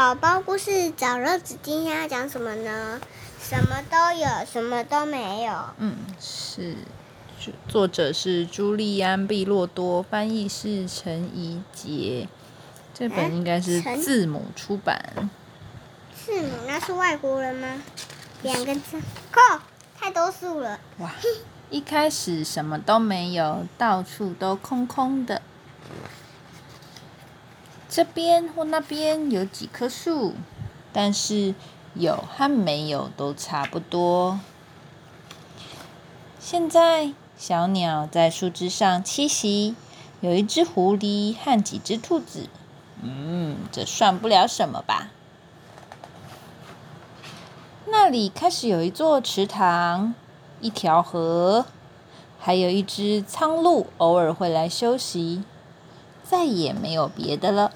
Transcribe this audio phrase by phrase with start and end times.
[0.00, 2.98] 宝宝故事找乐子，今天要讲什么呢？
[3.38, 5.52] 什么都有，什么都没有。
[5.76, 6.74] 嗯，是，
[7.68, 12.26] 作者是朱利安·毕洛多，翻译是陈怡杰。
[12.94, 15.28] 这本应该是字母出版。
[16.16, 17.68] 字母那是外国人吗？
[18.42, 18.98] 两个字，
[19.30, 19.60] 靠，
[19.98, 20.80] 太多数了。
[20.96, 21.12] 哇，
[21.68, 25.42] 一开始什么都没有，到处都空空的。
[27.90, 30.34] 这边或那边有几棵树，
[30.92, 31.56] 但是
[31.94, 34.38] 有和没有都差不多。
[36.38, 39.74] 现在小鸟在树枝上栖息，
[40.20, 42.48] 有一只狐狸和几只兔子。
[43.02, 45.08] 嗯，这算不了什么吧？
[47.86, 50.14] 那里开始有一座池塘，
[50.60, 51.66] 一条河，
[52.38, 55.42] 还有一只苍鹭，偶尔会来休息。
[56.22, 57.72] 再也没有别的了。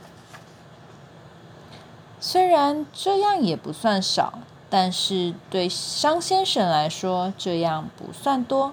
[2.27, 4.39] 虽然这样也不算少，
[4.71, 8.73] 但是对商先生来说，这样不算多。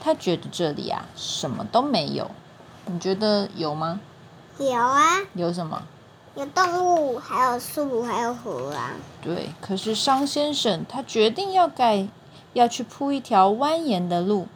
[0.00, 2.28] 他觉得这里啊，什么都没有。
[2.86, 4.00] 你觉得有吗？
[4.58, 5.20] 有啊。
[5.34, 5.80] 有什么？
[6.34, 8.90] 有动物，还有树，还有河啊。
[9.22, 12.08] 对，可是商先生他决定要盖，
[12.52, 14.48] 要去铺一条蜿蜒的路。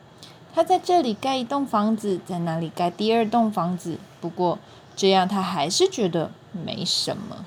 [0.53, 4.01] 他在这里盖一栋房子，在那里盖第二栋房子。
[4.21, 4.59] 不过
[4.97, 7.45] 这样他还是觉得没什么。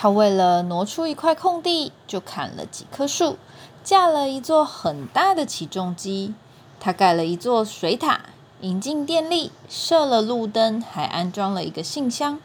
[0.00, 3.36] 他为了挪出一块空地，就砍了几棵树，
[3.82, 6.34] 架了一座很大的起重机。
[6.78, 8.20] 他盖了一座水塔，
[8.60, 12.38] 引进电力，设了路灯，还安装了一个信箱。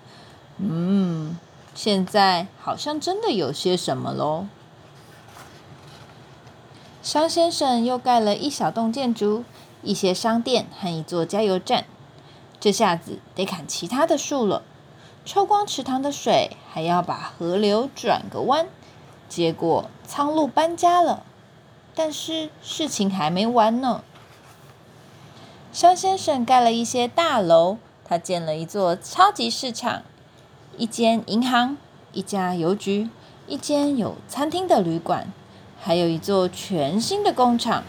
[0.57, 1.37] 嗯，
[1.75, 4.47] 现在好像真的有些什么喽。
[7.03, 9.43] 商先生又盖了一小栋建筑，
[9.83, 11.85] 一些商店和一座加油站。
[12.59, 14.63] 这下子得砍其他的树了，
[15.25, 18.67] 抽光池塘的水，还要把河流转个弯。
[19.29, 21.23] 结果苍鹭搬家了，
[21.95, 24.03] 但是事情还没完呢。
[25.71, 30.03] 商先生盖了一些大楼，他建了一座超级市场，
[30.77, 31.77] 一间银行，
[32.11, 33.09] 一家邮局，
[33.47, 35.31] 一间有餐厅的旅馆。
[35.79, 37.83] 还有一座全新的工厂。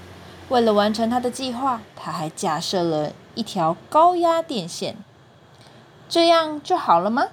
[0.48, 4.97] 为了完成他的计划，他还架设了一条高压电线。
[6.09, 7.25] 这样就好了吗？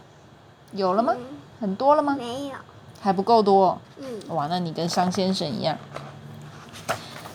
[0.73, 1.13] 有了吗？
[1.59, 2.15] 很多了吗？
[2.17, 2.55] 没有，
[3.01, 3.79] 还不够多。
[3.97, 4.35] 嗯。
[4.35, 5.77] 哇，那你跟商先生一样。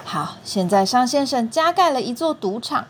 [0.05, 2.87] 好，现在商先生加盖了一座赌场，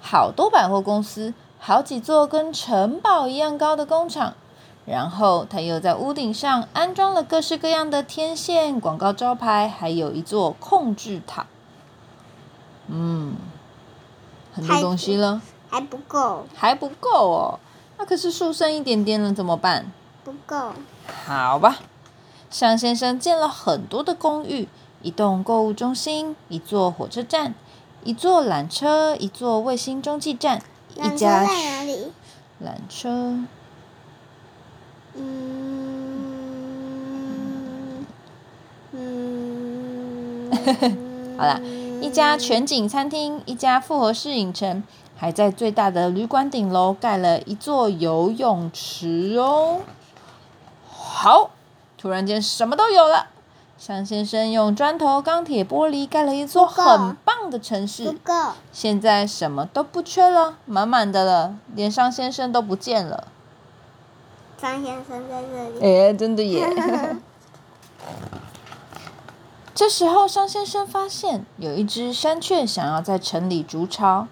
[0.00, 4.34] 好多百货公司，好几座跟城堡一样高的工厂。
[4.84, 11.46] 然后他又在屋顶上安装了各式各样的天线、广告招牌，还有一座控制塔。
[12.88, 13.36] 嗯，
[14.52, 17.60] 很多东西了，还不够，还不够哦。
[18.02, 19.86] 那可是树剩一点点了，怎么办？
[20.24, 20.72] 不够。
[21.24, 21.78] 好吧，
[22.50, 24.68] 向先生建了很多的公寓，
[25.02, 27.54] 一栋购物中心，一座火车站，
[28.02, 30.60] 一座缆车，一座卫星中继站，
[30.96, 31.44] 一家。
[31.44, 32.12] 缆车在哪里？
[32.64, 33.38] 缆车。
[35.14, 35.64] 嗯
[38.90, 40.50] 嗯，
[41.38, 41.60] 好了，
[42.00, 44.82] 一家全景餐厅，一家复合式影城，
[45.22, 49.82] 还在最大的旅馆顶楼盖了一座游泳池哦。
[50.90, 51.50] 好，
[51.96, 53.28] 突然间什么都有了。
[53.78, 58.18] 向先生用砖头、钢铁、玻璃盖了一座很棒的城市。
[58.72, 63.28] 现在什么都不缺了，满满的了，连商先生都不见了。
[64.58, 66.08] 张先生在这里。
[66.08, 66.68] 哎，真的耶！
[69.72, 74.26] 这时候，商先生发现有一只山雀想要在城里筑巢，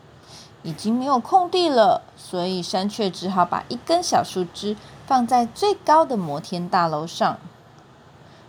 [0.62, 4.76] 已经没有空地了，所以山雀只好把一根小树枝
[5.06, 7.38] 放在最高的摩天大楼上。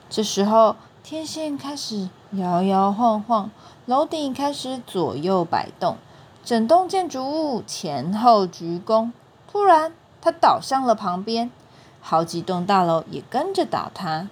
[0.10, 3.50] 这时候，天线开始摇摇晃晃，
[3.86, 5.98] 楼顶开始左右摆动，
[6.44, 9.12] 整栋建筑物前后鞠躬。
[9.50, 11.50] 突然，它倒向了旁边。
[12.04, 14.28] 好几栋大楼也跟着倒塌，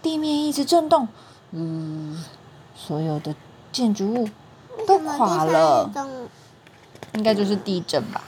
[0.00, 1.08] 地面一直震动，
[1.50, 2.24] 嗯，
[2.76, 3.34] 所有的
[3.72, 4.28] 建筑物
[4.86, 5.90] 都垮了，
[7.14, 8.22] 应该就是地震吧。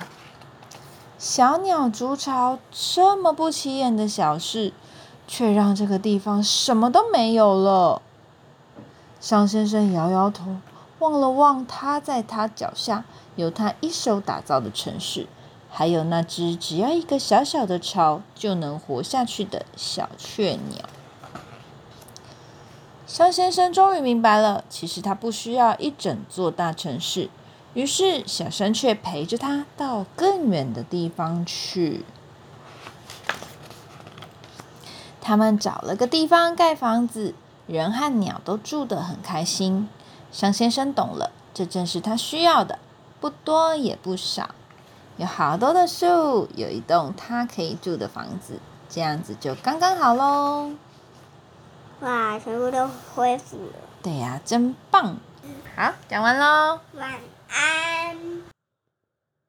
[1.18, 4.72] 小鸟筑巢这么不起眼的小事，
[5.26, 8.02] 却让这个地方什么都没有了。
[9.20, 10.56] 商先生摇摇头，
[10.98, 13.04] 望了望他在他脚下
[13.34, 15.26] 由他一手打造的城市。
[15.68, 20.88] 还有那只只要一个小小的巢就能活下去的小雀鸟，
[23.06, 27.28] 商先生终于明白了，其实他不需要一整座大城市。
[27.76, 32.06] 于是，小山雀陪着他到更远的地方去。
[35.20, 37.34] 他们找了个地方盖房子，
[37.66, 39.90] 人和鸟都住得很开心。
[40.32, 42.78] 商先生懂了，这正是他需要的，
[43.20, 44.54] 不多也不少，
[45.18, 48.58] 有好多的树，有一栋他可以住的房子，
[48.88, 50.70] 这样子就刚刚好喽。
[52.00, 53.74] 哇，全部都恢复了。
[54.02, 55.18] 对呀、真棒！
[55.76, 56.80] 好，讲完喽。
[56.94, 57.12] 晚
[57.56, 58.35] 安。